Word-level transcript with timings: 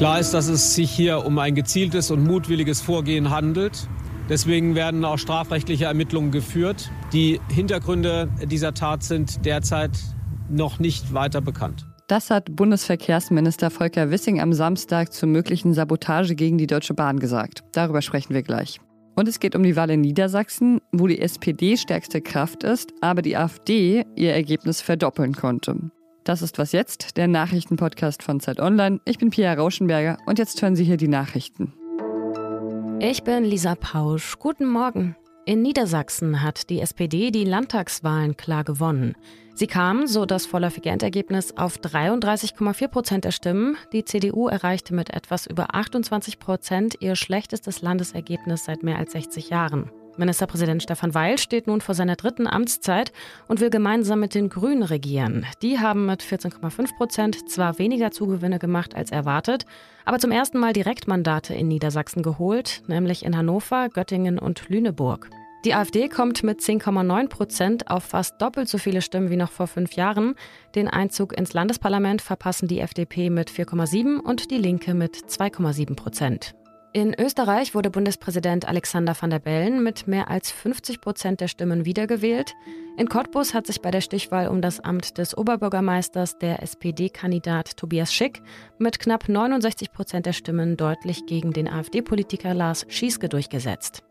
Klar 0.00 0.18
ist, 0.18 0.32
dass 0.32 0.48
es 0.48 0.74
sich 0.74 0.90
hier 0.90 1.26
um 1.26 1.38
ein 1.38 1.54
gezieltes 1.54 2.10
und 2.10 2.24
mutwilliges 2.24 2.80
Vorgehen 2.80 3.28
handelt. 3.28 3.86
Deswegen 4.30 4.74
werden 4.74 5.04
auch 5.04 5.18
strafrechtliche 5.18 5.84
Ermittlungen 5.84 6.30
geführt. 6.30 6.90
Die 7.12 7.38
Hintergründe 7.52 8.30
dieser 8.46 8.72
Tat 8.72 9.02
sind 9.02 9.44
derzeit 9.44 9.90
noch 10.48 10.78
nicht 10.78 11.12
weiter 11.12 11.42
bekannt. 11.42 11.86
Das 12.08 12.30
hat 12.30 12.56
Bundesverkehrsminister 12.56 13.68
Volker 13.68 14.10
Wissing 14.10 14.40
am 14.40 14.54
Samstag 14.54 15.12
zur 15.12 15.28
möglichen 15.28 15.74
Sabotage 15.74 16.34
gegen 16.34 16.56
die 16.56 16.66
Deutsche 16.66 16.94
Bahn 16.94 17.20
gesagt. 17.20 17.62
Darüber 17.72 18.00
sprechen 18.00 18.32
wir 18.32 18.42
gleich. 18.42 18.80
Und 19.16 19.28
es 19.28 19.38
geht 19.38 19.54
um 19.54 19.62
die 19.62 19.76
Wahl 19.76 19.90
in 19.90 20.00
Niedersachsen, 20.00 20.80
wo 20.92 21.08
die 21.08 21.20
SPD 21.20 21.76
stärkste 21.76 22.22
Kraft 22.22 22.64
ist, 22.64 22.94
aber 23.02 23.20
die 23.20 23.36
AfD 23.36 24.06
ihr 24.16 24.32
Ergebnis 24.32 24.80
verdoppeln 24.80 25.34
konnte. 25.34 25.90
Das 26.24 26.42
ist 26.42 26.58
was 26.58 26.72
jetzt, 26.72 27.16
der 27.16 27.28
Nachrichtenpodcast 27.28 28.22
von 28.22 28.40
Zeit 28.40 28.60
Online. 28.60 29.00
Ich 29.04 29.18
bin 29.18 29.30
Pia 29.30 29.54
Rauschenberger 29.54 30.18
und 30.26 30.38
jetzt 30.38 30.60
hören 30.60 30.76
Sie 30.76 30.84
hier 30.84 30.98
die 30.98 31.08
Nachrichten. 31.08 31.72
Ich 33.00 33.24
bin 33.24 33.44
Lisa 33.44 33.74
Pausch. 33.74 34.38
Guten 34.38 34.68
Morgen. 34.68 35.16
In 35.46 35.62
Niedersachsen 35.62 36.42
hat 36.42 36.68
die 36.68 36.80
SPD 36.80 37.30
die 37.30 37.44
Landtagswahlen 37.44 38.36
klar 38.36 38.62
gewonnen. 38.62 39.14
Sie 39.54 39.66
kam, 39.66 40.06
so 40.06 40.26
das 40.26 40.44
vorläufige 40.44 40.90
Endergebnis, 40.90 41.56
auf 41.56 41.78
33,4 41.78 42.88
Prozent 42.88 43.24
der 43.24 43.30
Stimmen. 43.30 43.76
Die 43.92 44.04
CDU 44.04 44.48
erreichte 44.48 44.94
mit 44.94 45.10
etwas 45.10 45.46
über 45.46 45.74
28 45.74 46.38
Prozent 46.38 46.96
ihr 47.00 47.16
schlechtestes 47.16 47.80
Landesergebnis 47.80 48.64
seit 48.64 48.82
mehr 48.82 48.98
als 48.98 49.12
60 49.12 49.48
Jahren. 49.48 49.90
Ministerpräsident 50.20 50.84
Stefan 50.84 51.14
Weil 51.14 51.36
steht 51.38 51.66
nun 51.66 51.80
vor 51.80 51.96
seiner 51.96 52.14
dritten 52.14 52.46
Amtszeit 52.46 53.12
und 53.48 53.60
will 53.60 53.70
gemeinsam 53.70 54.20
mit 54.20 54.36
den 54.36 54.48
Grünen 54.48 54.84
regieren. 54.84 55.44
Die 55.62 55.80
haben 55.80 56.06
mit 56.06 56.22
14,5 56.22 56.96
Prozent 56.96 57.50
zwar 57.50 57.80
weniger 57.80 58.12
Zugewinne 58.12 58.60
gemacht 58.60 58.94
als 58.94 59.10
erwartet, 59.10 59.66
aber 60.04 60.20
zum 60.20 60.30
ersten 60.30 60.58
Mal 60.58 60.72
Direktmandate 60.72 61.54
in 61.54 61.66
Niedersachsen 61.66 62.22
geholt, 62.22 62.82
nämlich 62.86 63.24
in 63.24 63.36
Hannover, 63.36 63.88
Göttingen 63.88 64.38
und 64.38 64.68
Lüneburg. 64.68 65.28
Die 65.64 65.74
AfD 65.74 66.08
kommt 66.08 66.42
mit 66.42 66.60
10,9 66.60 67.28
Prozent 67.28 67.90
auf 67.90 68.04
fast 68.04 68.40
doppelt 68.40 68.68
so 68.68 68.78
viele 68.78 69.02
Stimmen 69.02 69.28
wie 69.28 69.36
noch 69.36 69.50
vor 69.50 69.66
fünf 69.66 69.92
Jahren. 69.92 70.34
Den 70.74 70.88
Einzug 70.88 71.36
ins 71.36 71.52
Landesparlament 71.52 72.22
verpassen 72.22 72.66
die 72.66 72.80
FDP 72.80 73.28
mit 73.28 73.50
4,7 73.50 74.20
und 74.20 74.50
die 74.50 74.56
Linke 74.56 74.94
mit 74.94 75.16
2,7 75.16 75.96
Prozent. 75.96 76.54
In 76.92 77.14
Österreich 77.16 77.76
wurde 77.76 77.88
Bundespräsident 77.88 78.66
Alexander 78.66 79.14
van 79.18 79.30
der 79.30 79.38
Bellen 79.38 79.80
mit 79.84 80.08
mehr 80.08 80.28
als 80.28 80.50
50 80.50 81.00
Prozent 81.00 81.40
der 81.40 81.46
Stimmen 81.46 81.84
wiedergewählt. 81.84 82.54
In 82.96 83.08
Cottbus 83.08 83.54
hat 83.54 83.68
sich 83.68 83.80
bei 83.80 83.92
der 83.92 84.00
Stichwahl 84.00 84.48
um 84.48 84.60
das 84.60 84.80
Amt 84.80 85.16
des 85.16 85.38
Oberbürgermeisters 85.38 86.38
der 86.38 86.64
SPD-Kandidat 86.64 87.76
Tobias 87.76 88.12
Schick 88.12 88.42
mit 88.78 88.98
knapp 88.98 89.28
69 89.28 89.92
Prozent 89.92 90.26
der 90.26 90.32
Stimmen 90.32 90.76
deutlich 90.76 91.26
gegen 91.26 91.52
den 91.52 91.68
AfD-Politiker 91.68 92.54
Lars 92.54 92.84
Schieske 92.88 93.28
durchgesetzt. 93.28 94.02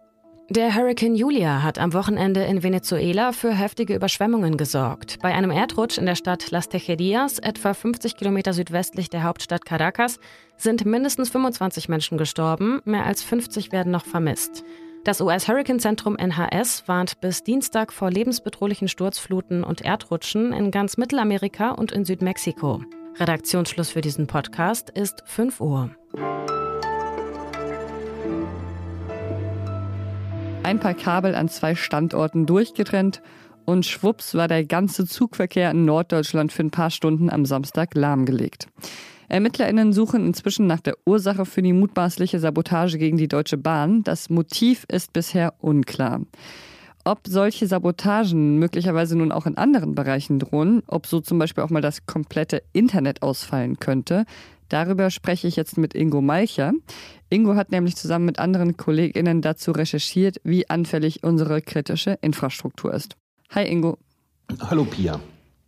Der 0.52 0.74
Hurricane 0.74 1.14
Julia 1.14 1.62
hat 1.62 1.78
am 1.78 1.94
Wochenende 1.94 2.44
in 2.44 2.64
Venezuela 2.64 3.34
für 3.34 3.54
heftige 3.54 3.94
Überschwemmungen 3.94 4.58
gesorgt. 4.58 5.20
Bei 5.22 5.32
einem 5.32 5.52
Erdrutsch 5.52 6.00
in 6.00 6.08
der 6.08 6.16
Stadt 6.16 6.50
Las 6.50 6.70
Tejerias, 6.70 7.38
etwa 7.38 7.76
50 7.76 8.18
Kilometer 8.18 8.54
südwestlich 8.54 9.12
der 9.12 9.22
Hauptstadt 9.22 9.64
Caracas, 9.64 10.20
sind 10.58 10.88
mindestens 10.88 11.30
25 11.30 11.88
Menschen 11.88 12.18
gestorben, 12.18 12.82
mehr 12.84 13.06
als 13.06 13.22
50 13.22 13.72
werden 13.72 13.92
noch 13.92 14.06
vermisst. 14.06 14.64
Das 15.04 15.22
US-Hurricane-Zentrum 15.22 16.18
NHS 16.18 16.88
warnt 16.88 17.22
bis 17.22 17.44
Dienstag 17.44 17.94
vor 17.94 18.10
lebensbedrohlichen 18.10 18.88
Sturzfluten 18.88 19.64
und 19.64 19.82
Erdrutschen 19.82 20.52
in 20.52 20.72
ganz 20.72 20.98
Mittelamerika 20.98 21.72
und 21.72 21.92
in 21.92 22.06
Südmexiko. 22.06 22.82
Redaktionsschluss 23.20 23.92
für 23.92 24.02
diesen 24.02 24.26
Podcast 24.26 24.90
ist 24.90 25.22
5 25.28 25.62
Uhr. 25.62 25.92
Ein 30.70 30.80
paar 30.80 30.94
Kabel 30.94 31.34
an 31.34 31.50
zwei 31.50 31.74
Standorten 31.74 32.46
durchgetrennt 32.46 33.24
und 33.66 33.88
schwupps 33.88 34.36
war 34.36 34.48
der 34.48 34.66
ganze 34.66 35.08
Zugverkehr 35.08 35.72
in 35.72 35.84
Norddeutschland 35.84 36.52
für 36.54 36.62
ein 36.62 36.70
paar 36.70 36.92
Stunden 36.92 37.32
am 37.32 37.44
Samstag 37.44 37.96
lahmgelegt. 37.96 38.68
ErmittlerInnen 39.30 39.94
suchen 39.94 40.28
inzwischen 40.28 40.68
nach 40.68 40.80
der 40.80 40.96
Ursache 41.08 41.48
für 41.48 41.64
die 41.64 41.74
mutmaßliche 41.74 42.40
Sabotage 42.40 43.00
gegen 43.00 43.18
die 43.18 43.28
Deutsche 43.28 43.58
Bahn. 43.58 44.04
Das 44.04 44.30
Motiv 44.30 44.86
ist 44.92 45.12
bisher 45.12 45.56
unklar. 45.58 46.22
Ob 47.10 47.22
solche 47.28 47.66
Sabotagen 47.66 48.60
möglicherweise 48.60 49.18
nun 49.18 49.32
auch 49.32 49.48
in 49.48 49.58
anderen 49.58 49.96
Bereichen 49.96 50.38
drohen, 50.38 50.84
ob 50.86 51.08
so 51.08 51.20
zum 51.20 51.40
Beispiel 51.40 51.64
auch 51.64 51.72
mal 51.72 51.82
das 51.82 52.06
komplette 52.06 52.62
Internet 52.72 53.24
ausfallen 53.24 53.80
könnte, 53.80 54.26
Darüber 54.72 55.10
spreche 55.10 55.48
ich 55.48 55.56
jetzt 55.56 55.80
mit 55.80 55.96
Ingo 55.96 56.22
Malcher. 56.22 56.74
Ingo 57.32 57.56
hat 57.56 57.72
nämlich 57.72 57.96
zusammen 57.96 58.26
mit 58.26 58.38
anderen 58.38 58.78
KollegInnen 58.78 59.42
dazu 59.42 59.72
recherchiert, 59.72 60.40
wie 60.44 60.70
anfällig 60.70 61.24
unsere 61.24 61.64
kritische 61.64 62.20
Infrastruktur 62.22 62.94
ist. 62.94 63.16
Hi 63.50 63.68
Ingo. 63.68 63.98
Hallo 64.60 64.86
Pia. 64.86 65.20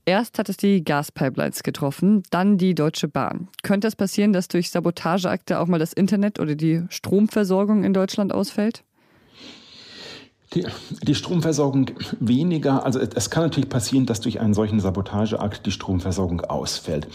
Erst 0.06 0.38
hat 0.38 0.50
es 0.50 0.58
die 0.58 0.84
Gaspipelines 0.84 1.64
getroffen, 1.64 2.22
dann 2.30 2.60
die 2.60 2.76
Deutsche 2.76 3.08
Bahn. 3.08 3.48
Könnte 3.64 3.88
es 3.88 3.96
passieren, 3.96 4.34
dass 4.34 4.48
durch 4.48 4.70
Sabotageakte 4.70 5.60
auch 5.60 5.66
mal 5.66 5.80
das 5.80 5.94
Internet 5.94 6.40
oder 6.40 6.54
die 6.54 6.84
Stromversorgung 6.90 7.84
in 7.84 7.94
Deutschland 7.94 8.32
ausfällt? 8.32 8.84
Die, 10.54 10.66
die, 11.02 11.16
Stromversorgung 11.16 11.92
weniger. 12.20 12.86
Also 12.86 13.00
es 13.00 13.30
kann 13.30 13.44
natürlich 13.44 13.70
passieren, 13.70 14.06
dass 14.06 14.20
durch 14.20 14.42
einen 14.42 14.54
solchen 14.54 14.82
Sabotageakt 14.82 15.66
die 15.66 15.72
Stromversorgung 15.72 16.42
ausfällt. 16.42 17.08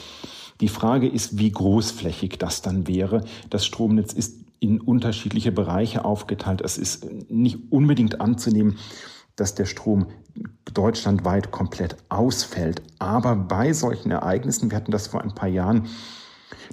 Die 0.60 0.69
Frage 0.69 1.06
ist, 1.06 1.38
wie 1.38 1.52
großflächig 1.52 2.38
das 2.38 2.62
dann 2.62 2.86
wäre. 2.86 3.24
Das 3.50 3.66
Stromnetz 3.66 4.14
ist 4.14 4.38
in 4.58 4.80
unterschiedliche 4.80 5.52
Bereiche 5.52 6.04
aufgeteilt. 6.04 6.62
Es 6.62 6.78
ist 6.78 7.06
nicht 7.30 7.58
unbedingt 7.70 8.22
anzunehmen, 8.22 8.78
dass 9.36 9.54
der 9.54 9.66
Strom 9.66 10.06
deutschlandweit 10.72 11.50
komplett 11.50 11.97
ausfällt. 12.08 12.82
Aber 12.98 13.36
bei 13.36 13.74
solchen 13.74 14.10
Ereignissen, 14.10 14.70
wir 14.70 14.76
hatten 14.76 14.92
das 14.92 15.08
vor 15.08 15.22
ein 15.22 15.34
paar 15.34 15.48
Jahren, 15.48 15.88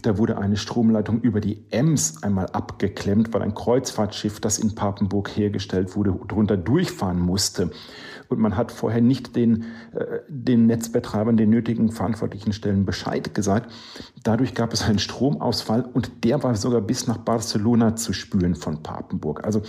da 0.01 0.17
wurde 0.17 0.37
eine 0.37 0.57
Stromleitung 0.57 1.21
über 1.21 1.41
die 1.41 1.65
Ems 1.71 2.23
einmal 2.23 2.47
abgeklemmt, 2.47 3.33
weil 3.33 3.41
ein 3.41 3.53
Kreuzfahrtschiff, 3.53 4.39
das 4.39 4.59
in 4.59 4.75
Papenburg 4.75 5.29
hergestellt 5.29 5.95
wurde, 5.95 6.17
drunter 6.27 6.57
durchfahren 6.57 7.19
musste 7.19 7.71
und 8.33 8.39
man 8.39 8.57
hat 8.57 8.71
vorher 8.71 9.01
nicht 9.01 9.35
den, 9.35 9.65
äh, 9.93 10.19
den 10.27 10.65
Netzbetreibern, 10.65 11.37
den 11.37 11.49
nötigen 11.49 11.91
verantwortlichen 11.91 12.53
Stellen 12.53 12.85
Bescheid 12.85 13.33
gesagt. 13.33 13.71
Dadurch 14.23 14.53
gab 14.53 14.73
es 14.73 14.83
einen 14.83 14.99
Stromausfall 14.99 15.83
und 15.83 16.23
der 16.23 16.43
war 16.43 16.55
sogar 16.55 16.81
bis 16.81 17.07
nach 17.07 17.17
Barcelona 17.17 17.95
zu 17.95 18.13
spüren 18.13 18.55
von 18.55 18.83
Papenburg. 18.83 19.45
Also 19.45 19.61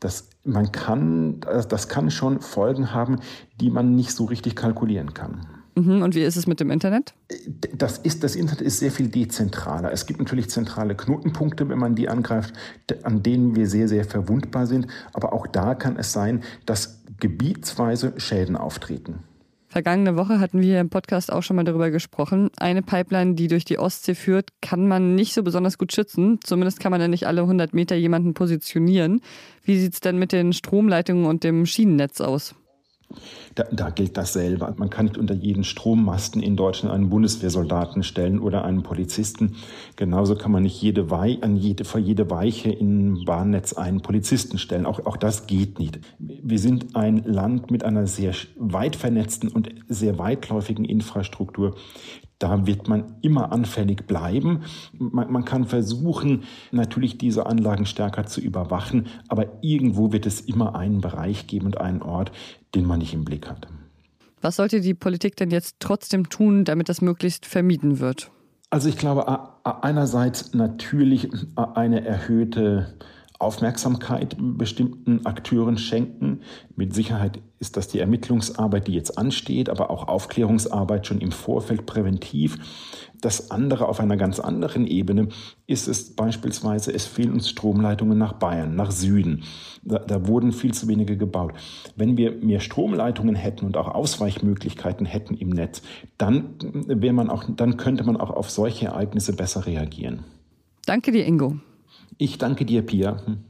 das, 0.00 0.28
man 0.44 0.72
kann, 0.72 1.40
das 1.40 1.88
kann 1.88 2.10
schon 2.10 2.40
Folgen 2.40 2.92
haben, 2.92 3.20
die 3.60 3.70
man 3.70 3.94
nicht 3.94 4.12
so 4.12 4.24
richtig 4.24 4.56
kalkulieren 4.56 5.14
kann. 5.14 5.46
Mhm, 5.80 6.02
und 6.02 6.14
wie 6.14 6.22
ist 6.22 6.36
es 6.36 6.46
mit 6.46 6.60
dem 6.60 6.70
Internet? 6.70 7.14
Das, 7.74 7.98
ist, 7.98 8.22
das 8.22 8.36
Internet 8.36 8.60
ist 8.60 8.78
sehr 8.78 8.90
viel 8.90 9.08
dezentraler. 9.08 9.92
Es 9.92 10.06
gibt 10.06 10.18
natürlich 10.18 10.50
zentrale 10.50 10.94
Knotenpunkte, 10.94 11.68
wenn 11.68 11.78
man 11.78 11.94
die 11.94 12.08
angreift, 12.08 12.54
an 13.02 13.22
denen 13.22 13.56
wir 13.56 13.66
sehr, 13.66 13.88
sehr 13.88 14.04
verwundbar 14.04 14.66
sind. 14.66 14.86
Aber 15.12 15.32
auch 15.32 15.46
da 15.46 15.74
kann 15.74 15.96
es 15.96 16.12
sein, 16.12 16.42
dass 16.66 17.02
gebietsweise 17.18 18.14
Schäden 18.16 18.56
auftreten. 18.56 19.20
Vergangene 19.68 20.16
Woche 20.16 20.40
hatten 20.40 20.60
wir 20.60 20.80
im 20.80 20.90
Podcast 20.90 21.32
auch 21.32 21.44
schon 21.44 21.54
mal 21.54 21.62
darüber 21.62 21.92
gesprochen. 21.92 22.50
Eine 22.56 22.82
Pipeline, 22.82 23.36
die 23.36 23.46
durch 23.46 23.64
die 23.64 23.78
Ostsee 23.78 24.16
führt, 24.16 24.50
kann 24.60 24.88
man 24.88 25.14
nicht 25.14 25.32
so 25.32 25.44
besonders 25.44 25.78
gut 25.78 25.92
schützen. 25.92 26.40
Zumindest 26.42 26.80
kann 26.80 26.90
man 26.90 27.00
ja 27.00 27.06
nicht 27.06 27.28
alle 27.28 27.42
100 27.42 27.72
Meter 27.72 27.94
jemanden 27.94 28.34
positionieren. 28.34 29.20
Wie 29.62 29.78
sieht 29.78 29.94
es 29.94 30.00
denn 30.00 30.18
mit 30.18 30.32
den 30.32 30.52
Stromleitungen 30.52 31.24
und 31.24 31.44
dem 31.44 31.66
Schienennetz 31.66 32.20
aus? 32.20 32.56
Da, 33.56 33.64
da, 33.72 33.90
gilt 33.90 34.16
dasselbe. 34.16 34.72
Man 34.76 34.90
kann 34.90 35.06
nicht 35.06 35.18
unter 35.18 35.34
jeden 35.34 35.64
Strommasten 35.64 36.40
in 36.42 36.56
Deutschland 36.56 36.94
einen 36.94 37.10
Bundeswehrsoldaten 37.10 38.04
stellen 38.04 38.38
oder 38.38 38.64
einen 38.64 38.82
Polizisten. 38.82 39.56
Genauso 39.96 40.36
kann 40.36 40.52
man 40.52 40.62
nicht 40.62 40.80
jede 40.80 41.10
Wei 41.10 41.38
an 41.40 41.56
jede, 41.56 41.84
vor 41.84 42.00
jede 42.00 42.30
Weiche 42.30 42.70
im 42.70 43.24
Bahnnetz 43.24 43.72
einen 43.72 44.02
Polizisten 44.02 44.58
stellen. 44.58 44.86
Auch, 44.86 45.04
auch 45.06 45.16
das 45.16 45.46
geht 45.48 45.78
nicht. 45.78 45.98
Wir 46.18 46.58
sind 46.58 46.94
ein 46.94 47.24
Land 47.24 47.70
mit 47.70 47.84
einer 47.84 48.06
sehr 48.06 48.34
weit 48.56 48.94
vernetzten 48.94 49.48
und 49.48 49.70
sehr 49.88 50.18
weitläufigen 50.18 50.84
Infrastruktur 50.84 51.74
da 52.40 52.66
wird 52.66 52.88
man 52.88 53.16
immer 53.20 53.52
anfällig 53.52 54.06
bleiben. 54.06 54.62
Man, 54.98 55.30
man, 55.30 55.44
kann 55.44 55.66
versuchen, 55.66 56.44
natürlich 56.72 57.18
diese 57.18 57.46
Anlagen 57.46 57.86
stärker 57.86 58.26
zu 58.26 58.40
überwachen, 58.40 59.06
aber 59.28 59.62
irgendwo 59.62 60.10
wird 60.10 60.26
es 60.26 60.40
immer 60.40 60.74
einen 60.74 61.00
Bereich 61.00 61.46
geben 61.46 61.66
und 61.66 61.80
einen 61.80 62.02
Ort, 62.02 62.32
den 62.74 62.86
man 62.86 62.98
nicht 62.98 63.14
im 63.14 63.24
Blick 63.24 63.48
hat. 63.48 63.68
Was 64.40 64.56
sollte 64.56 64.80
die 64.80 64.94
Politik 64.94 65.36
denn 65.36 65.50
jetzt 65.50 65.76
trotzdem 65.80 66.30
tun, 66.30 66.64
damit 66.64 66.88
das 66.88 67.02
möglichst 67.02 67.44
vermieden 67.44 68.00
wird? 68.00 68.30
Also 68.70 68.88
ich 68.88 68.96
glaube 68.96 69.26
einerseits 69.64 70.54
natürlich 70.54 71.28
eine 71.56 72.06
erhöhte 72.06 72.94
Aufmerksamkeit 73.40 74.36
bestimmten 74.38 75.24
Akteuren 75.24 75.78
schenken. 75.78 76.40
Mit 76.76 76.94
Sicherheit 76.94 77.40
ist 77.58 77.78
das 77.78 77.88
die 77.88 77.98
Ermittlungsarbeit, 77.98 78.86
die 78.86 78.92
jetzt 78.92 79.16
ansteht, 79.16 79.70
aber 79.70 79.90
auch 79.90 80.08
Aufklärungsarbeit 80.08 81.06
schon 81.06 81.20
im 81.22 81.32
Vorfeld 81.32 81.86
präventiv. 81.86 82.58
Das 83.22 83.50
andere 83.50 83.88
auf 83.88 83.98
einer 83.98 84.18
ganz 84.18 84.40
anderen 84.40 84.86
Ebene 84.86 85.28
ist 85.66 85.88
es 85.88 86.14
beispielsweise, 86.14 86.92
es 86.92 87.06
fehlen 87.06 87.32
uns 87.32 87.48
Stromleitungen 87.48 88.18
nach 88.18 88.34
Bayern, 88.34 88.76
nach 88.76 88.90
Süden. 88.90 89.44
Da, 89.82 89.98
da, 89.98 90.26
wurden 90.26 90.52
viel 90.52 90.74
zu 90.74 90.88
wenige 90.88 91.16
gebaut. 91.16 91.54
Wenn 91.96 92.18
wir 92.18 92.32
mehr 92.32 92.60
Stromleitungen 92.60 93.34
hätten 93.34 93.64
und 93.64 93.78
auch 93.78 93.88
Ausweichmöglichkeiten 93.88 95.06
hätten 95.06 95.34
im 95.34 95.48
Netz, 95.48 95.80
dann, 96.18 96.56
wäre 96.86 97.14
man 97.14 97.30
auch, 97.30 97.44
dann 97.48 97.78
könnte 97.78 98.04
man 98.04 98.18
auch 98.18 98.30
auf 98.30 98.50
solche 98.50 98.86
Ereignisse 98.86 99.34
besser 99.34 99.64
reagieren. 99.64 100.24
Danke 100.84 101.12
dir, 101.12 101.26
Ingo. 101.26 101.56
Ich 102.18 102.38
danke 102.38 102.64
dir, 102.64 102.82
Pia. 102.82 103.16
Hm. 103.26 103.44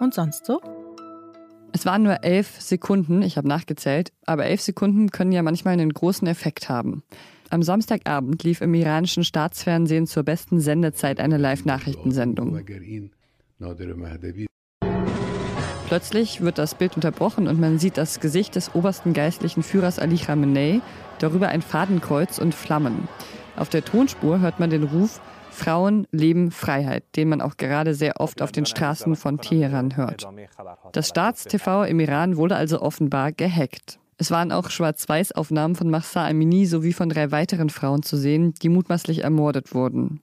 Und 0.00 0.14
sonst 0.14 0.46
so? 0.46 0.60
Es 1.72 1.86
waren 1.86 2.02
nur 2.02 2.24
elf 2.24 2.60
Sekunden, 2.60 3.22
ich 3.22 3.36
habe 3.36 3.46
nachgezählt, 3.46 4.12
aber 4.26 4.46
elf 4.46 4.60
Sekunden 4.60 5.10
können 5.10 5.32
ja 5.32 5.42
manchmal 5.42 5.74
einen 5.74 5.92
großen 5.92 6.26
Effekt 6.26 6.68
haben. 6.68 7.02
Am 7.50 7.62
Samstagabend 7.62 8.42
lief 8.42 8.60
im 8.60 8.74
iranischen 8.74 9.24
Staatsfernsehen 9.24 10.06
zur 10.06 10.22
besten 10.22 10.60
Sendezeit 10.60 11.20
eine 11.20 11.36
Live-Nachrichtensendung. 11.36 12.64
Plötzlich 15.90 16.40
wird 16.40 16.58
das 16.58 16.76
Bild 16.76 16.94
unterbrochen 16.94 17.48
und 17.48 17.58
man 17.58 17.80
sieht 17.80 17.98
das 17.98 18.20
Gesicht 18.20 18.54
des 18.54 18.76
obersten 18.76 19.12
geistlichen 19.12 19.64
Führers 19.64 19.98
Ali 19.98 20.18
Khamenei, 20.18 20.82
darüber 21.18 21.48
ein 21.48 21.62
Fadenkreuz 21.62 22.38
und 22.38 22.54
Flammen. 22.54 23.08
Auf 23.56 23.70
der 23.70 23.84
Tonspur 23.84 24.38
hört 24.38 24.60
man 24.60 24.70
den 24.70 24.84
Ruf 24.84 25.20
Frauen, 25.50 26.06
Leben, 26.12 26.52
Freiheit, 26.52 27.02
den 27.16 27.28
man 27.28 27.40
auch 27.40 27.56
gerade 27.56 27.96
sehr 27.96 28.20
oft 28.20 28.40
auf 28.40 28.52
den 28.52 28.66
Straßen 28.66 29.16
von 29.16 29.38
Teheran 29.40 29.96
hört. 29.96 30.28
Das 30.92 31.08
Staatstv 31.08 31.88
im 31.88 31.98
Iran 31.98 32.36
wurde 32.36 32.54
also 32.54 32.80
offenbar 32.80 33.32
gehackt. 33.32 33.98
Es 34.16 34.30
waren 34.30 34.52
auch 34.52 34.70
Schwarz-Weiß-Aufnahmen 34.70 35.74
von 35.74 35.90
Mahsa 35.90 36.24
Amini 36.24 36.66
sowie 36.66 36.92
von 36.92 37.08
drei 37.08 37.32
weiteren 37.32 37.68
Frauen 37.68 38.04
zu 38.04 38.16
sehen, 38.16 38.54
die 38.62 38.68
mutmaßlich 38.68 39.24
ermordet 39.24 39.74
wurden. 39.74 40.20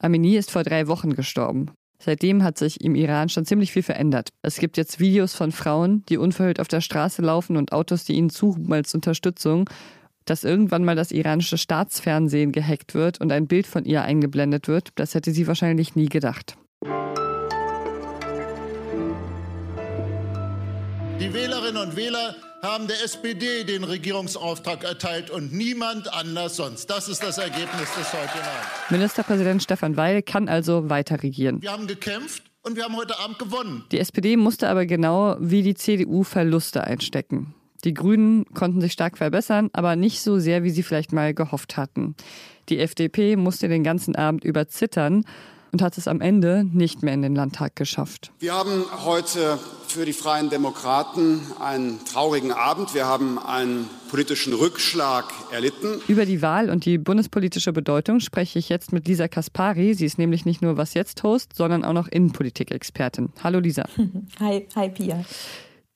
Amini 0.00 0.34
ist 0.34 0.50
vor 0.50 0.64
drei 0.64 0.88
Wochen 0.88 1.14
gestorben. 1.14 1.70
Seitdem 2.04 2.42
hat 2.42 2.58
sich 2.58 2.84
im 2.84 2.94
Iran 2.96 3.30
schon 3.30 3.46
ziemlich 3.46 3.72
viel 3.72 3.82
verändert. 3.82 4.28
Es 4.42 4.58
gibt 4.58 4.76
jetzt 4.76 5.00
Videos 5.00 5.32
von 5.32 5.52
Frauen, 5.52 6.04
die 6.10 6.18
unverhüllt 6.18 6.60
auf 6.60 6.68
der 6.68 6.82
Straße 6.82 7.22
laufen 7.22 7.56
und 7.56 7.72
Autos, 7.72 8.04
die 8.04 8.12
ihnen 8.12 8.28
zuhupen 8.28 8.70
als 8.74 8.94
Unterstützung. 8.94 9.70
Dass 10.26 10.44
irgendwann 10.44 10.84
mal 10.84 10.96
das 10.96 11.12
iranische 11.12 11.56
Staatsfernsehen 11.56 12.52
gehackt 12.52 12.92
wird 12.94 13.22
und 13.22 13.32
ein 13.32 13.46
Bild 13.46 13.66
von 13.66 13.86
ihr 13.86 14.02
eingeblendet 14.02 14.68
wird, 14.68 14.90
das 14.96 15.14
hätte 15.14 15.30
sie 15.30 15.46
wahrscheinlich 15.46 15.96
nie 15.96 16.10
gedacht. 16.10 16.58
Die 21.20 21.32
Wählerinnen 21.32 21.88
und 21.88 21.96
Wähler 21.96 22.36
haben 22.64 22.88
der 22.88 23.04
SPD 23.04 23.64
den 23.64 23.84
Regierungsauftrag 23.84 24.84
erteilt 24.84 25.30
und 25.30 25.52
niemand 25.52 26.12
anders 26.12 26.56
sonst. 26.56 26.88
Das 26.88 27.08
ist 27.08 27.22
das 27.22 27.36
Ergebnis 27.36 27.94
des 27.94 28.12
heutigen 28.12 28.42
Abends. 28.42 28.90
Ministerpräsident 28.90 29.62
Stefan 29.62 29.96
Weil 29.98 30.22
kann 30.22 30.48
also 30.48 30.88
weiter 30.88 31.22
regieren. 31.22 31.60
Wir 31.60 31.72
haben 31.72 31.86
gekämpft 31.86 32.42
und 32.62 32.76
wir 32.76 32.84
haben 32.84 32.96
heute 32.96 33.18
Abend 33.20 33.38
gewonnen. 33.38 33.84
Die 33.92 33.98
SPD 33.98 34.36
musste 34.36 34.68
aber 34.68 34.86
genau 34.86 35.36
wie 35.38 35.62
die 35.62 35.74
CDU 35.74 36.24
Verluste 36.24 36.84
einstecken. 36.84 37.54
Die 37.84 37.92
Grünen 37.92 38.46
konnten 38.54 38.80
sich 38.80 38.92
stark 38.92 39.18
verbessern, 39.18 39.68
aber 39.74 39.94
nicht 39.94 40.22
so 40.22 40.38
sehr, 40.38 40.64
wie 40.64 40.70
sie 40.70 40.82
vielleicht 40.82 41.12
mal 41.12 41.34
gehofft 41.34 41.76
hatten. 41.76 42.16
Die 42.70 42.78
FDP 42.78 43.36
musste 43.36 43.68
den 43.68 43.84
ganzen 43.84 44.16
Abend 44.16 44.42
über 44.42 44.68
zittern 44.68 45.26
und 45.74 45.82
hat 45.82 45.98
es 45.98 46.06
am 46.06 46.20
Ende 46.20 46.64
nicht 46.72 47.02
mehr 47.02 47.12
in 47.14 47.22
den 47.22 47.34
Landtag 47.34 47.74
geschafft. 47.74 48.30
Wir 48.38 48.54
haben 48.54 48.84
heute 49.04 49.58
für 49.88 50.06
die 50.06 50.12
Freien 50.12 50.48
Demokraten 50.48 51.40
einen 51.58 51.98
traurigen 52.04 52.52
Abend. 52.52 52.94
Wir 52.94 53.06
haben 53.06 53.40
einen 53.40 53.90
politischen 54.08 54.54
Rückschlag 54.54 55.24
erlitten. 55.50 56.00
Über 56.06 56.26
die 56.26 56.42
Wahl 56.42 56.70
und 56.70 56.84
die 56.84 56.96
bundespolitische 56.96 57.72
Bedeutung 57.72 58.20
spreche 58.20 58.60
ich 58.60 58.68
jetzt 58.68 58.92
mit 58.92 59.08
Lisa 59.08 59.26
Kaspari. 59.26 59.94
Sie 59.94 60.06
ist 60.06 60.16
nämlich 60.16 60.44
nicht 60.44 60.62
nur 60.62 60.76
Was 60.76 60.94
jetzt 60.94 61.24
Host, 61.24 61.56
sondern 61.56 61.84
auch 61.84 61.92
noch 61.92 62.06
Innenpolitik-Expertin. 62.06 63.30
Hallo 63.42 63.58
Lisa. 63.58 63.84
Hi, 64.38 64.68
hi 64.76 64.88
Pia. 64.90 65.24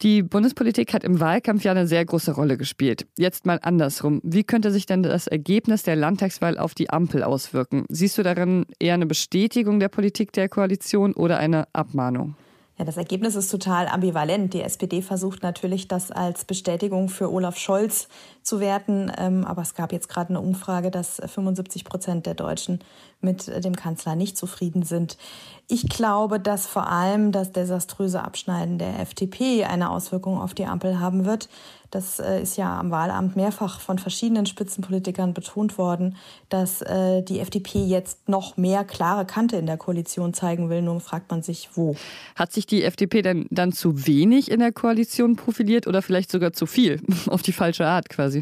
Die 0.03 0.23
Bundespolitik 0.23 0.95
hat 0.95 1.03
im 1.03 1.19
Wahlkampf 1.19 1.65
ja 1.65 1.73
eine 1.73 1.89
sehr 1.89 2.05
große 2.05 2.31
Rolle 2.31 2.57
gespielt. 2.57 3.09
Jetzt 3.19 3.47
mal 3.47 3.59
andersrum. 3.61 4.21
Wie 4.23 4.45
könnte 4.45 4.71
sich 4.71 4.87
denn 4.87 5.03
das 5.03 5.27
Ergebnis 5.27 5.83
der 5.83 5.97
Landtagswahl 5.97 6.57
auf 6.57 6.77
die 6.77 6.89
Ampel 6.89 7.25
auswirken? 7.25 7.85
Siehst 7.89 8.17
du 8.17 8.23
darin 8.23 8.65
eher 8.79 8.95
eine 8.95 9.07
Bestätigung 9.07 9.81
der 9.81 9.89
Politik 9.89 10.31
der 10.33 10.49
Koalition 10.49 11.15
oder 11.15 11.39
eine 11.39 11.67
Abmahnung? 11.73 12.37
Ja, 12.79 12.85
das 12.85 12.97
Ergebnis 12.97 13.35
ist 13.35 13.49
total 13.49 13.89
ambivalent. 13.89 14.55
Die 14.55 14.63
SPD 14.63 15.03
versucht 15.03 15.43
natürlich, 15.43 15.89
das 15.89 16.13
als 16.13 16.45
Bestätigung 16.45 17.09
für 17.09 17.33
Olaf 17.33 17.59
Scholz 17.59 18.07
zu 18.49 18.61
werten. 18.61 19.13
Ähm, 19.17 19.45
aber 19.45 19.63
es 19.63 19.75
gab 19.75 19.93
jetzt 19.93 20.09
gerade 20.09 20.31
eine 20.31 20.41
Umfrage, 20.41 20.91
dass 20.91 21.21
75 21.25 21.85
Prozent 21.85 22.27
der 22.27 22.35
Deutschen 22.35 22.81
mit 23.21 23.49
dem 23.65 23.75
Kanzler 23.75 24.15
nicht 24.15 24.37
zufrieden 24.37 24.85
sind. 24.85 25.19
Ich 25.67 25.89
glaube, 25.89 26.41
dass 26.41 26.67
vor 26.67 26.89
allem 26.89 27.33
das 27.33 27.53
desaströse 27.53 28.23
Abschneiden 28.23 28.79
der 28.79 29.01
FDP 29.01 29.65
eine 29.65 29.91
Auswirkung 29.91 30.41
auf 30.41 30.55
die 30.55 30.67
Ampel 30.67 31.01
haben 31.01 31.25
wird. 31.25 31.49
Das 31.91 32.21
äh, 32.21 32.43
ist 32.43 32.57
ja 32.57 32.79
am 32.79 32.91
Wahlamt 32.91 33.35
mehrfach 33.35 33.81
von 33.81 33.99
verschiedenen 33.99 34.47
Spitzenpolitikern 34.47 35.35
betont 35.35 35.79
worden, 35.79 36.17
dass 36.49 36.83
äh, 36.83 37.23
die 37.23 37.41
FDP 37.41 37.85
jetzt 37.85 38.29
noch 38.29 38.57
mehr 38.57 38.85
klare 38.85 39.25
Kante 39.25 39.57
in 39.57 39.67
der 39.67 39.79
Koalition 39.79 40.35
zeigen 40.35 40.69
will. 40.69 40.83
Nun 40.83 41.01
fragt 41.01 41.31
man 41.31 41.43
sich, 41.43 41.71
wo. 41.75 41.97
Hat 42.35 42.53
sich 42.53 42.67
die 42.67 42.83
FDP 42.83 43.23
denn 43.23 43.47
dann 43.51 43.73
zu 43.73 44.07
wenig 44.07 44.51
in 44.51 44.61
der 44.61 44.73
Koalition 44.73 45.37
profiliert 45.37 45.87
oder 45.87 46.03
vielleicht 46.03 46.31
sogar 46.31 46.53
zu 46.53 46.67
viel? 46.67 47.01
Auf 47.27 47.43
die 47.43 47.53
falsche 47.53 47.87
Art 47.87 48.09
quasi? 48.11 48.38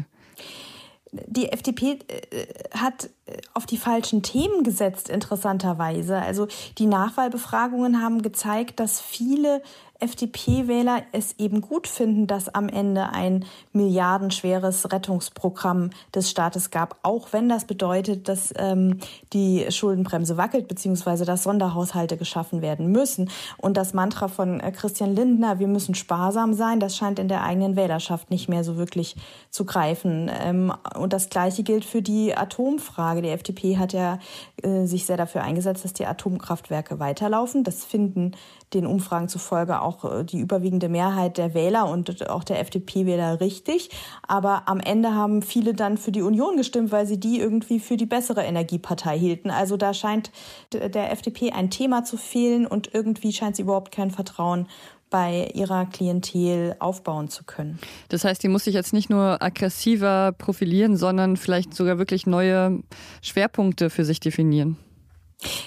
Die 1.11 1.51
FDP 1.51 1.99
äh, 2.07 2.47
hat 2.77 3.09
auf 3.53 3.65
die 3.65 3.77
falschen 3.77 4.23
Themen 4.23 4.63
gesetzt, 4.63 5.09
interessanterweise. 5.09 6.17
Also 6.17 6.47
die 6.77 6.85
Nachwahlbefragungen 6.85 8.01
haben 8.01 8.21
gezeigt, 8.21 8.79
dass 8.79 9.01
viele 9.01 9.61
FDP-Wähler 9.99 11.03
es 11.11 11.35
eben 11.37 11.61
gut 11.61 11.87
finden, 11.87 12.27
dass 12.27 12.49
am 12.49 12.69
Ende 12.69 13.09
ein 13.09 13.45
milliardenschweres 13.73 14.91
Rettungsprogramm 14.91 15.91
des 16.13 16.29
Staates 16.29 16.71
gab, 16.71 16.97
auch 17.03 17.33
wenn 17.33 17.49
das 17.49 17.65
bedeutet, 17.65 18.27
dass 18.27 18.53
ähm, 18.57 18.99
die 19.33 19.65
Schuldenbremse 19.69 20.37
wackelt, 20.37 20.67
beziehungsweise 20.67 21.25
dass 21.25 21.43
Sonderhaushalte 21.43 22.17
geschaffen 22.17 22.61
werden 22.61 22.91
müssen. 22.91 23.29
Und 23.57 23.77
das 23.77 23.93
Mantra 23.93 24.27
von 24.27 24.59
äh, 24.59 24.71
Christian 24.71 25.15
Lindner, 25.15 25.59
wir 25.59 25.67
müssen 25.67 25.95
sparsam 25.95 26.53
sein, 26.53 26.79
das 26.79 26.95
scheint 26.95 27.19
in 27.19 27.27
der 27.27 27.43
eigenen 27.43 27.75
Wählerschaft 27.75 28.29
nicht 28.29 28.49
mehr 28.49 28.63
so 28.63 28.77
wirklich 28.77 29.15
zu 29.49 29.65
greifen. 29.65 30.29
Ähm, 30.41 30.73
und 30.95 31.13
das 31.13 31.29
Gleiche 31.29 31.63
gilt 31.63 31.85
für 31.85 32.01
die 32.01 32.35
Atomfrage. 32.35 33.21
Die 33.21 33.29
FDP 33.29 33.77
hat 33.77 33.93
ja 33.93 34.19
äh, 34.61 34.85
sich 34.85 35.05
sehr 35.05 35.17
dafür 35.17 35.43
eingesetzt, 35.43 35.83
dass 35.83 35.93
die 35.93 36.05
Atomkraftwerke 36.05 36.99
weiterlaufen. 36.99 37.63
Das 37.63 37.83
finden 37.83 38.33
den 38.73 38.85
Umfragen 38.85 39.29
zufolge 39.29 39.81
auch 39.81 39.86
äh, 40.03 40.23
die 40.23 40.39
überwiegende 40.39 40.89
Mehrheit 40.89 41.37
der 41.37 41.53
Wähler 41.53 41.89
und 41.89 42.29
auch 42.29 42.43
der 42.43 42.59
FDP-Wähler 42.59 43.39
richtig. 43.39 43.89
Aber 44.27 44.63
am 44.67 44.79
Ende 44.79 45.13
haben 45.13 45.41
viele 45.41 45.73
dann 45.73 45.97
für 45.97 46.11
die 46.11 46.21
Union 46.21 46.57
gestimmt, 46.57 46.91
weil 46.91 47.05
sie 47.05 47.19
die 47.19 47.39
irgendwie 47.39 47.79
für 47.79 47.97
die 47.97 48.05
bessere 48.05 48.43
Energiepartei 48.43 49.17
hielten. 49.17 49.49
Also 49.49 49.77
da 49.77 49.93
scheint 49.93 50.31
der 50.73 51.11
FDP 51.11 51.51
ein 51.51 51.69
Thema 51.69 52.03
zu 52.03 52.17
fehlen 52.17 52.65
und 52.65 52.93
irgendwie 52.93 53.33
scheint 53.33 53.55
sie 53.55 53.63
überhaupt 53.63 53.91
kein 53.91 54.11
Vertrauen 54.11 54.67
bei 55.09 55.49
ihrer 55.53 55.85
Klientel 55.85 56.75
aufbauen 56.79 57.29
zu 57.29 57.43
können. 57.43 57.79
Das 58.09 58.23
heißt, 58.23 58.43
die 58.43 58.49
muss 58.49 58.65
sich 58.65 58.73
jetzt 58.73 58.93
nicht 58.93 59.09
nur 59.09 59.41
aggressiver 59.41 60.33
profilieren, 60.33 60.97
sondern 60.97 61.37
vielleicht 61.37 61.73
sogar 61.73 61.97
wirklich 61.97 62.27
neue 62.27 62.83
Schwerpunkte 63.21 63.89
für 63.89 64.03
sich 64.03 64.19
definieren. 64.19 64.77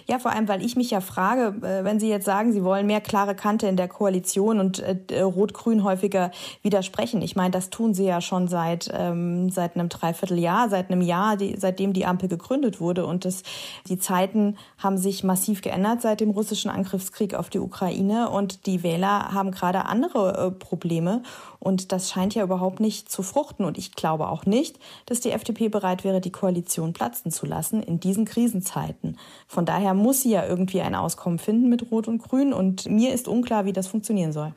Ja, 0.08 0.18
vor 0.18 0.32
allem, 0.32 0.48
weil 0.48 0.64
ich 0.64 0.74
mich 0.74 0.90
ja 0.90 1.00
frage, 1.00 1.54
äh, 1.64 1.84
wenn 1.84 2.00
Sie 2.00 2.08
jetzt 2.08 2.24
sagen, 2.24 2.52
Sie 2.52 2.64
wollen 2.64 2.86
mehr 2.86 3.00
klare 3.00 3.36
Kante 3.36 3.68
in 3.68 3.76
der 3.76 3.86
Koalition 3.86 4.58
und 4.58 4.80
äh, 4.80 5.20
Rot-Grün 5.20 5.84
häufiger 5.84 6.32
widersprechen. 6.62 7.22
Ich 7.22 7.36
meine, 7.36 7.52
das 7.52 7.70
tun 7.70 7.94
Sie 7.94 8.04
ja 8.04 8.20
schon 8.20 8.48
seit, 8.48 8.90
ähm, 8.92 9.48
seit 9.50 9.76
einem 9.76 9.88
Dreivierteljahr, 9.88 10.68
seit 10.68 10.90
einem 10.90 11.02
Jahr, 11.02 11.36
die, 11.36 11.54
seitdem 11.56 11.92
die 11.92 12.04
Ampel 12.04 12.28
gegründet 12.28 12.80
wurde. 12.80 13.06
Und 13.06 13.24
das, 13.24 13.44
die 13.86 13.98
Zeiten 13.98 14.56
haben 14.78 14.98
sich 14.98 15.22
massiv 15.22 15.62
geändert 15.62 16.02
seit 16.02 16.20
dem 16.20 16.30
russischen 16.30 16.70
Angriffskrieg 16.70 17.34
auf 17.34 17.48
die 17.48 17.60
Ukraine. 17.60 18.28
Und 18.30 18.66
die 18.66 18.82
Wähler 18.82 19.32
haben 19.32 19.52
gerade 19.52 19.84
andere 19.84 20.46
äh, 20.46 20.50
Probleme. 20.50 21.22
Und 21.60 21.92
das 21.92 22.10
scheint 22.10 22.34
ja 22.34 22.42
überhaupt 22.42 22.80
nicht 22.80 23.10
zu 23.10 23.22
fruchten. 23.22 23.64
Und 23.64 23.78
ich 23.78 23.92
glaube 23.92 24.28
auch 24.28 24.46
nicht, 24.46 24.78
dass 25.06 25.20
die 25.20 25.30
FDP 25.30 25.68
bereit 25.68 26.02
wäre, 26.02 26.20
die 26.20 26.32
Koalition 26.32 26.92
platzen 26.94 27.30
zu 27.30 27.46
lassen 27.46 27.82
in 27.82 28.00
diesen 28.00 28.24
Krisenzeiten. 28.24 29.18
Von 29.46 29.66
daher 29.66 29.94
muss 29.94 30.22
sie 30.22 30.30
ja 30.30 30.46
irgendwie 30.46 30.80
ein 30.80 30.94
Auskommen 30.94 31.38
finden 31.38 31.68
mit 31.68 31.90
Rot 31.90 32.08
und 32.08 32.18
Grün. 32.18 32.52
Und 32.52 32.88
mir 32.88 33.12
ist 33.12 33.28
unklar, 33.28 33.66
wie 33.66 33.72
das 33.72 33.86
funktionieren 33.86 34.32
soll. 34.32 34.52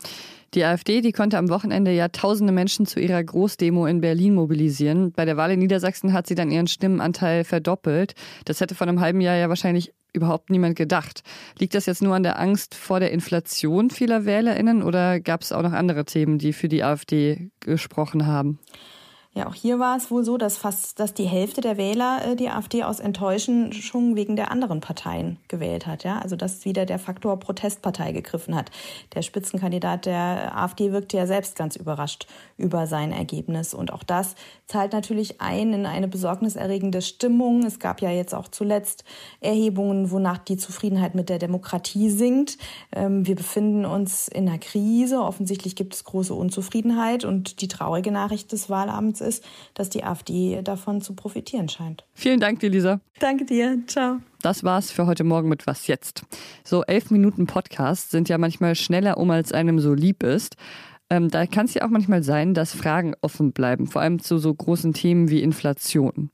Die 0.53 0.63
AfD, 0.63 1.01
die 1.01 1.11
konnte 1.11 1.39
am 1.39 1.49
Wochenende 1.49 1.91
ja 1.91 2.09
tausende 2.09 2.53
Menschen 2.53 2.85
zu 2.85 2.99
ihrer 2.99 3.23
Großdemo 3.23 3.87
in 3.87 4.01
Berlin 4.01 4.35
mobilisieren. 4.35 5.11
Bei 5.11 5.25
der 5.25 5.35
Wahl 5.35 5.51
in 5.51 5.59
Niedersachsen 5.59 6.13
hat 6.13 6.27
sie 6.27 6.35
dann 6.35 6.51
ihren 6.51 6.67
Stimmenanteil 6.67 7.43
verdoppelt. 7.43 8.13
Das 8.45 8.61
hätte 8.61 8.75
vor 8.75 8.87
einem 8.87 8.99
halben 8.99 9.19
Jahr 9.19 9.35
ja 9.35 9.49
wahrscheinlich 9.49 9.93
überhaupt 10.13 10.49
niemand 10.49 10.75
gedacht. 10.75 11.23
Liegt 11.59 11.75
das 11.75 11.85
jetzt 11.85 12.01
nur 12.01 12.15
an 12.15 12.23
der 12.23 12.39
Angst 12.39 12.75
vor 12.75 12.99
der 12.99 13.11
Inflation 13.11 13.89
vieler 13.89 14.25
WählerInnen 14.25 14.83
oder 14.83 15.19
gab 15.19 15.41
es 15.41 15.51
auch 15.51 15.61
noch 15.63 15.73
andere 15.73 16.05
Themen, 16.05 16.37
die 16.37 16.53
für 16.53 16.69
die 16.69 16.83
AfD 16.83 17.51
gesprochen 17.59 18.25
haben? 18.25 18.59
Ja, 19.35 19.47
auch 19.47 19.55
hier 19.55 19.79
war 19.79 19.97
es 19.97 20.11
wohl 20.11 20.23
so, 20.23 20.37
dass 20.37 20.57
fast 20.57 20.99
dass 20.99 21.15
die 21.15 21.25
Hälfte 21.25 21.61
der 21.61 21.75
Wähler 21.75 22.21
äh, 22.23 22.35
die 22.35 22.49
AfD 22.49 22.83
aus 22.83 22.99
Enttäuschung 22.99 24.15
wegen 24.15 24.35
der 24.35 24.51
anderen 24.51 24.79
Parteien 24.79 25.37
gewählt 25.47 25.87
hat. 25.87 26.03
Ja, 26.03 26.19
also 26.19 26.35
dass 26.35 26.65
wieder 26.65 26.85
der 26.85 26.99
Faktor 26.99 27.39
Protestpartei 27.39 28.11
gegriffen 28.11 28.53
hat. 28.55 28.69
Der 29.15 29.23
Spitzenkandidat 29.23 30.05
der 30.05 30.55
AfD 30.55 30.91
wirkte 30.91 31.17
ja 31.17 31.25
selbst 31.25 31.55
ganz 31.55 31.75
überrascht 31.75 32.27
über 32.57 32.85
sein 32.85 33.11
Ergebnis 33.11 33.73
und 33.73 33.91
auch 33.91 34.03
das 34.03 34.35
zahlt 34.67 34.93
natürlich 34.93 35.41
ein 35.41 35.73
in 35.73 35.87
eine 35.87 36.07
besorgniserregende 36.07 37.01
Stimmung. 37.01 37.63
Es 37.63 37.79
gab 37.79 38.01
ja 38.01 38.11
jetzt 38.11 38.35
auch 38.35 38.47
zuletzt 38.47 39.03
Erhebungen, 39.41 40.11
wonach 40.11 40.37
die 40.37 40.57
Zufriedenheit 40.57 41.15
mit 41.15 41.29
der 41.29 41.39
Demokratie 41.39 42.11
sinkt. 42.11 42.59
Ähm, 42.95 43.25
wir 43.25 43.35
befinden 43.35 43.85
uns 43.85 44.27
in 44.27 44.47
einer 44.47 44.59
Krise. 44.59 45.21
Offensichtlich 45.21 45.75
gibt 45.75 45.95
es 45.95 46.03
große 46.03 46.35
Unzufriedenheit 46.35 47.25
und 47.25 47.61
die 47.61 47.67
traurige 47.67 48.11
Nachricht 48.11 48.51
des 48.51 48.69
Wahlabends 48.69 49.22
ist, 49.23 49.43
dass 49.73 49.89
die 49.89 50.03
AfD 50.03 50.61
davon 50.63 51.01
zu 51.01 51.15
profitieren 51.15 51.69
scheint. 51.69 52.05
Vielen 52.13 52.39
Dank 52.39 52.59
dir, 52.59 52.69
Lisa. 52.69 52.99
Danke 53.19 53.45
dir. 53.45 53.79
Ciao. 53.87 54.17
Das 54.41 54.63
war's 54.63 54.91
für 54.91 55.05
heute 55.05 55.23
Morgen 55.23 55.49
mit 55.49 55.65
Was 55.67 55.87
jetzt? 55.87 56.23
So 56.63 56.83
elf 56.83 57.09
Minuten 57.11 57.47
Podcast 57.47 58.11
sind 58.11 58.29
ja 58.29 58.37
manchmal 58.37 58.75
schneller 58.75 59.17
um, 59.17 59.31
als 59.31 59.51
einem 59.51 59.79
so 59.79 59.93
lieb 59.93 60.23
ist. 60.23 60.55
Ähm, 61.09 61.29
da 61.29 61.45
kann 61.45 61.65
es 61.65 61.73
ja 61.73 61.85
auch 61.85 61.89
manchmal 61.89 62.23
sein, 62.23 62.53
dass 62.53 62.73
Fragen 62.73 63.13
offen 63.21 63.51
bleiben, 63.51 63.87
vor 63.87 64.01
allem 64.01 64.19
zu 64.19 64.37
so 64.37 64.53
großen 64.53 64.93
Themen 64.93 65.29
wie 65.29 65.41
Inflation. 65.41 66.29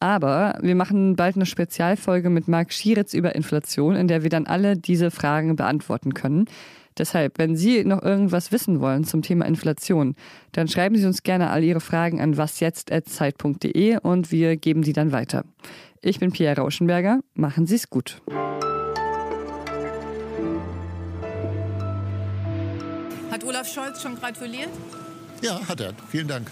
Aber 0.00 0.58
wir 0.60 0.74
machen 0.74 1.16
bald 1.16 1.36
eine 1.36 1.46
Spezialfolge 1.46 2.28
mit 2.28 2.48
Marc 2.48 2.72
Schieritz 2.72 3.14
über 3.14 3.34
Inflation, 3.34 3.96
in 3.96 4.08
der 4.08 4.22
wir 4.22 4.30
dann 4.30 4.46
alle 4.46 4.76
diese 4.76 5.10
Fragen 5.10 5.56
beantworten 5.56 6.12
können. 6.12 6.46
Deshalb, 6.98 7.38
wenn 7.38 7.56
Sie 7.56 7.84
noch 7.84 8.02
irgendwas 8.02 8.52
wissen 8.52 8.80
wollen 8.80 9.04
zum 9.04 9.22
Thema 9.22 9.46
Inflation, 9.46 10.14
dann 10.52 10.68
schreiben 10.68 10.96
Sie 10.96 11.06
uns 11.06 11.22
gerne 11.22 11.50
all 11.50 11.64
Ihre 11.64 11.80
Fragen 11.80 12.20
an 12.20 12.36
wasjetzt.zeit.de 12.36 13.98
und 13.98 14.30
wir 14.30 14.56
geben 14.56 14.82
die 14.82 14.92
dann 14.92 15.12
weiter. 15.12 15.44
Ich 16.00 16.20
bin 16.20 16.32
Pierre 16.32 16.60
Rauschenberger. 16.60 17.20
Machen 17.34 17.66
Sie 17.66 17.76
es 17.76 17.90
gut. 17.90 18.20
Hat 23.30 23.44
Olaf 23.44 23.72
Scholz 23.72 24.00
schon 24.02 24.14
gratuliert? 24.14 24.70
Ja, 25.42 25.60
hat 25.66 25.80
er. 25.80 25.94
Vielen 26.10 26.28
Dank. 26.28 26.50